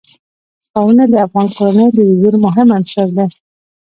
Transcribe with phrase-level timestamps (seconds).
[0.69, 3.25] ښارونه د افغان کورنیو د دودونو مهم عنصر دی.